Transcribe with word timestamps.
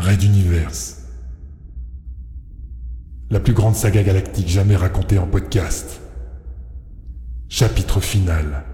Raid 0.00 0.22
Universe. 0.22 0.98
La 3.30 3.40
plus 3.40 3.52
grande 3.52 3.74
saga 3.74 4.04
galactique 4.04 4.46
jamais 4.46 4.76
racontée 4.76 5.18
en 5.18 5.26
podcast. 5.26 6.00
Chapitre 7.48 7.98
final. 7.98 8.64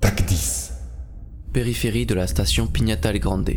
TAC 0.00 0.26
10. 0.26 0.72
Périphérie 1.52 2.06
de 2.06 2.14
la 2.14 2.26
station 2.26 2.66
Pignata 2.66 3.16
Grande. 3.20 3.52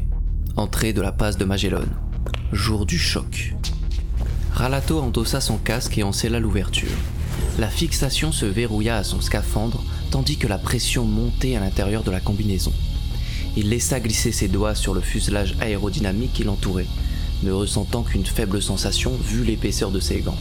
Entrée 0.58 0.94
de 0.94 1.02
la 1.02 1.12
passe 1.12 1.38
de 1.38 1.46
Magellan. 1.46 1.86
Jour 2.54 2.86
du 2.86 3.00
choc. 3.00 3.56
Ralato 4.54 5.00
endossa 5.02 5.42
son 5.42 5.58
casque 5.58 5.98
et 5.98 6.04
en 6.04 6.12
scella 6.12 6.40
l'ouverture. 6.40 6.96
La 7.58 7.68
fixation 7.68 8.32
se 8.32 8.46
verrouilla 8.46 8.98
à 8.98 9.04
son 9.04 9.22
scaphandre 9.22 9.84
tandis 10.12 10.38
que 10.38 10.48
la 10.48 10.60
pression 10.60 11.04
montait 11.04 11.56
à 11.56 11.62
l'intérieur 11.62 12.04
de 12.04 12.12
la 12.12 12.20
combinaison. 12.20 12.74
Il 13.58 13.70
laissa 13.70 14.00
glisser 14.00 14.32
ses 14.32 14.48
doigts 14.48 14.76
sur 14.76 14.94
le 14.94 15.02
fuselage 15.02 15.56
aérodynamique 15.60 16.34
qui 16.34 16.44
l'entourait, 16.44 16.88
ne 17.44 17.52
ressentant 17.52 18.04
qu'une 18.04 18.26
faible 18.26 18.62
sensation 18.62 19.12
vu 19.16 19.44
l'épaisseur 19.44 19.92
de 19.92 20.00
ses 20.00 20.22
gants. 20.22 20.38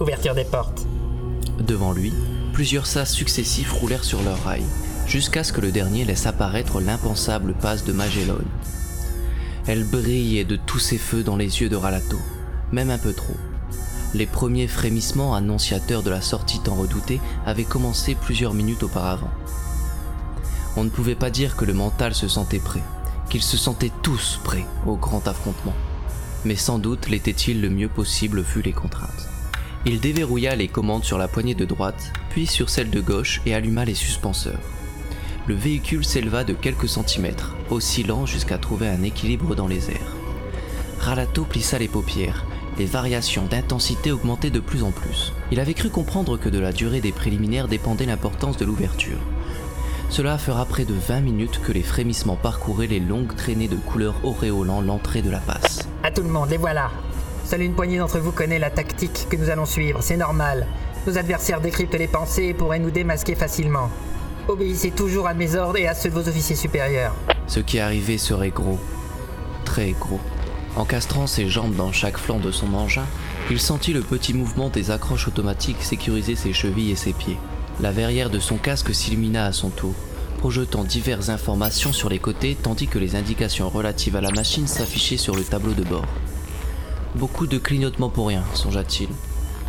Ouverture 0.00 0.34
des 0.34 0.44
portes. 0.44 0.86
Devant 1.66 1.92
lui, 1.92 2.12
plusieurs 2.52 2.86
sas 2.86 3.12
successifs 3.12 3.72
roulèrent 3.72 4.04
sur 4.04 4.22
leurs 4.22 4.42
rails, 4.44 4.64
jusqu'à 5.06 5.44
ce 5.44 5.52
que 5.52 5.60
le 5.60 5.72
dernier 5.72 6.04
laisse 6.04 6.26
apparaître 6.26 6.80
l'impensable 6.80 7.54
passe 7.54 7.84
de 7.84 7.92
Magellan. 7.92 8.38
Elle 9.66 9.84
brillait 9.84 10.44
de 10.44 10.56
tous 10.56 10.78
ses 10.78 10.98
feux 10.98 11.22
dans 11.22 11.36
les 11.36 11.60
yeux 11.60 11.68
de 11.68 11.76
Ralato, 11.76 12.18
même 12.72 12.90
un 12.90 12.98
peu 12.98 13.12
trop. 13.12 13.36
Les 14.14 14.26
premiers 14.26 14.66
frémissements 14.66 15.34
annonciateurs 15.34 16.02
de 16.02 16.10
la 16.10 16.20
sortie 16.20 16.60
tant 16.60 16.74
redoutée 16.74 17.20
avaient 17.46 17.64
commencé 17.64 18.14
plusieurs 18.14 18.54
minutes 18.54 18.82
auparavant. 18.82 19.30
On 20.76 20.84
ne 20.84 20.90
pouvait 20.90 21.14
pas 21.14 21.30
dire 21.30 21.56
que 21.56 21.64
le 21.64 21.74
mental 21.74 22.14
se 22.14 22.28
sentait 22.28 22.60
prêt, 22.60 22.82
qu'ils 23.28 23.42
se 23.42 23.56
sentaient 23.56 23.92
tous 24.02 24.40
prêts 24.44 24.66
au 24.86 24.96
grand 24.96 25.26
affrontement. 25.26 25.74
Mais 26.44 26.56
sans 26.56 26.78
doute 26.78 27.08
l'était-il 27.08 27.60
le 27.60 27.70
mieux 27.70 27.88
possible 27.88 28.40
vu 28.40 28.62
les 28.62 28.72
contraintes. 28.72 29.28
Il 29.86 30.00
déverrouilla 30.00 30.56
les 30.56 30.68
commandes 30.68 31.04
sur 31.04 31.18
la 31.18 31.28
poignée 31.28 31.54
de 31.54 31.64
droite, 31.64 32.12
puis 32.30 32.46
sur 32.46 32.70
celle 32.70 32.90
de 32.90 33.00
gauche 33.00 33.40
et 33.46 33.54
alluma 33.54 33.84
les 33.84 33.94
suspenseurs. 33.94 34.60
Le 35.46 35.54
véhicule 35.54 36.04
s'éleva 36.04 36.44
de 36.44 36.52
quelques 36.52 36.88
centimètres, 36.88 37.56
oscillant 37.70 38.26
jusqu'à 38.26 38.58
trouver 38.58 38.88
un 38.88 39.02
équilibre 39.02 39.56
dans 39.56 39.66
les 39.66 39.90
airs. 39.90 40.16
Ralato 40.98 41.44
plissa 41.44 41.78
les 41.78 41.88
paupières, 41.88 42.44
les 42.78 42.84
variations 42.84 43.46
d'intensité 43.46 44.12
augmentaient 44.12 44.50
de 44.50 44.60
plus 44.60 44.82
en 44.82 44.90
plus. 44.90 45.32
Il 45.50 45.58
avait 45.60 45.74
cru 45.74 45.90
comprendre 45.90 46.38
que 46.38 46.48
de 46.48 46.58
la 46.58 46.72
durée 46.72 47.00
des 47.00 47.12
préliminaires 47.12 47.68
dépendait 47.68 48.06
l'importance 48.06 48.56
de 48.58 48.64
l'ouverture. 48.64 49.18
Cela 50.10 50.38
fera 50.38 50.64
près 50.64 50.84
de 50.84 50.92
20 50.92 51.20
minutes 51.20 51.60
que 51.62 51.70
les 51.70 51.84
frémissements 51.84 52.34
parcouraient 52.34 52.88
les 52.88 52.98
longues 52.98 53.36
traînées 53.36 53.68
de 53.68 53.76
couleurs 53.76 54.16
auréolant 54.24 54.80
l'entrée 54.80 55.22
de 55.22 55.30
la 55.30 55.38
passe. 55.38 55.88
À 56.02 56.10
tout 56.10 56.22
le 56.22 56.28
monde, 56.28 56.50
les 56.50 56.56
voilà. 56.56 56.90
Seule 57.44 57.62
une 57.62 57.74
poignée 57.74 57.98
d'entre 57.98 58.18
vous 58.18 58.32
connaît 58.32 58.58
la 58.58 58.70
tactique 58.70 59.28
que 59.30 59.36
nous 59.36 59.50
allons 59.50 59.66
suivre, 59.66 60.02
c'est 60.02 60.16
normal. 60.16 60.66
Nos 61.06 61.16
adversaires 61.16 61.60
décryptent 61.60 61.94
les 61.94 62.08
pensées 62.08 62.46
et 62.46 62.54
pourraient 62.54 62.80
nous 62.80 62.90
démasquer 62.90 63.36
facilement. 63.36 63.88
Obéissez 64.48 64.90
toujours 64.90 65.28
à 65.28 65.34
mes 65.34 65.54
ordres 65.54 65.78
et 65.78 65.86
à 65.86 65.94
ceux 65.94 66.10
de 66.10 66.14
vos 66.14 66.28
officiers 66.28 66.56
supérieurs. 66.56 67.14
Ce 67.46 67.60
qui 67.60 67.78
arrivait 67.78 68.18
serait 68.18 68.50
gros. 68.50 68.80
Très 69.64 69.92
gros. 69.92 70.20
Encastrant 70.74 71.28
ses 71.28 71.48
jambes 71.48 71.76
dans 71.76 71.92
chaque 71.92 72.18
flanc 72.18 72.40
de 72.40 72.50
son 72.50 72.74
engin, 72.74 73.06
il 73.48 73.60
sentit 73.60 73.92
le 73.92 74.00
petit 74.00 74.34
mouvement 74.34 74.70
des 74.70 74.90
accroches 74.90 75.28
automatiques 75.28 75.82
sécuriser 75.82 76.34
ses 76.34 76.52
chevilles 76.52 76.90
et 76.90 76.96
ses 76.96 77.12
pieds. 77.12 77.38
La 77.82 77.92
verrière 77.92 78.28
de 78.28 78.38
son 78.38 78.58
casque 78.58 78.94
s'illumina 78.94 79.46
à 79.46 79.52
son 79.52 79.70
tour, 79.70 79.94
projetant 80.38 80.84
diverses 80.84 81.30
informations 81.30 81.94
sur 81.94 82.10
les 82.10 82.18
côtés 82.18 82.54
tandis 82.62 82.86
que 82.86 82.98
les 82.98 83.16
indications 83.16 83.70
relatives 83.70 84.16
à 84.16 84.20
la 84.20 84.30
machine 84.30 84.66
s'affichaient 84.66 85.16
sur 85.16 85.34
le 85.34 85.44
tableau 85.44 85.72
de 85.72 85.82
bord. 85.82 86.04
Beaucoup 87.14 87.46
de 87.46 87.56
clignotements 87.56 88.10
pour 88.10 88.28
rien, 88.28 88.44
songea-t-il. 88.52 89.08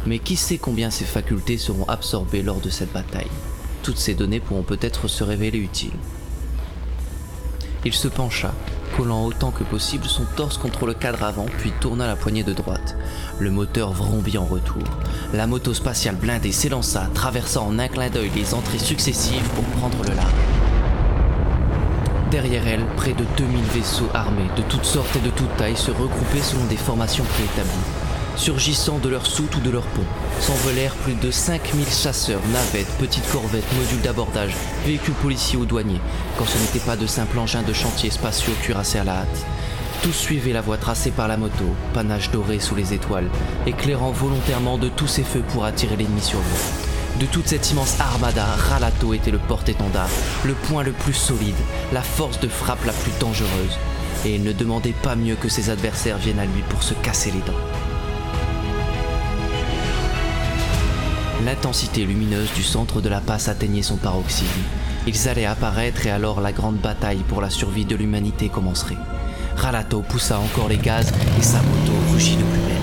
Mais 0.05 0.19
qui 0.19 0.35
sait 0.35 0.57
combien 0.57 0.89
ses 0.89 1.05
facultés 1.05 1.57
seront 1.57 1.85
absorbées 1.85 2.41
lors 2.43 2.59
de 2.59 2.69
cette 2.69 2.91
bataille? 2.91 3.31
Toutes 3.81 3.97
ces 3.97 4.13
données 4.13 4.41
pourront 4.41 4.63
peut-être 4.63 5.07
se 5.07 5.23
révéler 5.23 5.59
utiles. 5.59 5.95
Il 7.85 7.93
se 7.93 8.09
pencha, 8.09 8.53
collant 8.97 9.25
autant 9.25 9.51
que 9.51 9.63
possible 9.63 10.05
son 10.05 10.25
torse 10.35 10.57
contre 10.57 10.85
le 10.85 10.93
cadre 10.93 11.23
avant, 11.23 11.45
puis 11.57 11.71
tourna 11.79 12.07
la 12.07 12.15
poignée 12.15 12.43
de 12.43 12.53
droite. 12.53 12.95
Le 13.39 13.51
moteur 13.51 13.91
vrombit 13.93 14.37
en 14.37 14.45
retour. 14.45 14.83
La 15.33 15.47
moto 15.47 15.73
spatiale 15.73 16.15
blindée 16.15 16.51
s'élança, 16.51 17.09
traversant 17.13 17.67
en 17.67 17.79
un 17.79 17.87
clin 17.87 18.09
d'œil 18.09 18.31
les 18.35 18.53
entrées 18.53 18.79
successives 18.79 19.47
pour 19.55 19.63
prendre 19.79 20.03
le 20.07 20.15
large. 20.15 20.33
Derrière 22.31 22.67
elle, 22.67 22.85
près 22.95 23.13
de 23.13 23.25
2000 23.37 23.61
vaisseaux 23.73 24.09
armés 24.13 24.49
de 24.55 24.61
toutes 24.63 24.85
sortes 24.85 25.15
et 25.17 25.19
de 25.19 25.31
toutes 25.31 25.55
tailles 25.57 25.75
se 25.75 25.91
regroupaient 25.91 26.41
selon 26.41 26.63
des 26.65 26.77
formations 26.77 27.25
préétablies. 27.25 28.10
Surgissant 28.41 28.97
de 28.97 29.07
leurs 29.07 29.27
soutes 29.27 29.55
ou 29.57 29.59
de 29.59 29.69
leurs 29.69 29.85
ponts, 29.85 30.01
s'envolèrent 30.39 30.95
plus 30.95 31.13
de 31.13 31.29
5000 31.29 31.85
chasseurs, 31.85 32.41
navettes, 32.51 32.91
petites 32.97 33.29
corvettes, 33.31 33.71
modules 33.77 34.01
d'abordage, 34.01 34.55
véhicules 34.83 35.13
policiers 35.13 35.59
ou 35.59 35.65
douaniers, 35.65 36.01
quand 36.39 36.47
ce 36.47 36.57
n'était 36.57 36.83
pas 36.83 36.95
de 36.95 37.05
simples 37.05 37.37
engins 37.37 37.61
de 37.61 37.71
chantier 37.71 38.09
spatiaux 38.09 38.53
cuirassés 38.63 38.97
à 38.97 39.03
la 39.03 39.17
hâte. 39.17 39.45
Tous 40.01 40.11
suivaient 40.11 40.53
la 40.53 40.61
voie 40.61 40.77
tracée 40.77 41.11
par 41.11 41.27
la 41.27 41.37
moto, 41.37 41.65
panache 41.93 42.31
doré 42.31 42.59
sous 42.59 42.73
les 42.73 42.95
étoiles, 42.95 43.29
éclairant 43.67 44.09
volontairement 44.09 44.79
de 44.79 44.89
tous 44.89 45.05
ses 45.05 45.23
feux 45.23 45.43
pour 45.49 45.63
attirer 45.63 45.95
l'ennemi 45.95 46.21
sur 46.21 46.39
eux. 46.39 47.19
De 47.19 47.27
toute 47.27 47.47
cette 47.47 47.69
immense 47.69 47.99
armada, 47.99 48.45
Ralato 48.71 49.13
était 49.13 49.29
le 49.29 49.37
porte-étendard, 49.37 50.09
le 50.45 50.55
point 50.55 50.81
le 50.81 50.93
plus 50.93 51.13
solide, 51.13 51.53
la 51.93 52.01
force 52.01 52.39
de 52.39 52.47
frappe 52.47 52.85
la 52.85 52.93
plus 52.93 53.11
dangereuse. 53.19 53.77
Et 54.25 54.33
il 54.33 54.41
ne 54.41 54.51
demandait 54.51 54.95
pas 55.03 55.15
mieux 55.15 55.35
que 55.35 55.47
ses 55.47 55.69
adversaires 55.69 56.17
viennent 56.17 56.39
à 56.39 56.45
lui 56.45 56.63
pour 56.69 56.81
se 56.81 56.95
casser 56.95 57.29
les 57.29 57.41
dents. 57.41 57.90
L'intensité 61.45 62.05
lumineuse 62.05 62.53
du 62.53 62.61
centre 62.61 63.01
de 63.01 63.09
la 63.09 63.19
passe 63.19 63.47
atteignait 63.47 63.81
son 63.81 63.97
paroxysme. 63.97 64.61
Ils 65.07 65.27
allaient 65.27 65.45
apparaître 65.45 66.05
et 66.05 66.11
alors 66.11 66.39
la 66.39 66.51
grande 66.51 66.77
bataille 66.77 67.23
pour 67.27 67.41
la 67.41 67.49
survie 67.49 67.85
de 67.85 67.95
l'humanité 67.95 68.47
commencerait. 68.47 68.97
Ralato 69.55 70.01
poussa 70.01 70.39
encore 70.39 70.69
les 70.69 70.77
gaz 70.77 71.11
et 71.39 71.41
sa 71.41 71.57
moto 71.63 71.93
rugit 72.11 72.35
de 72.35 72.43
plus. 72.43 72.80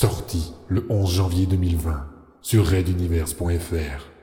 Sorti 0.00 0.54
le 0.68 0.86
11 0.88 1.12
janvier 1.14 1.44
2020 1.44 2.06
sur 2.40 2.64
raiduniverse.fr. 2.64 4.19